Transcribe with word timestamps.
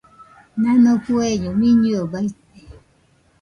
Nano 0.61 0.91
fueño 1.05 1.49
miñɨe 1.59 1.99
baite. 2.11 2.59